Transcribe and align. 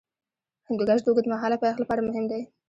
هندوکش 0.67 0.99
د 1.03 1.07
اوږدمهاله 1.09 1.57
پایښت 1.61 1.79
لپاره 1.81 2.01
مهم 2.07 2.25
دی. 2.31 2.41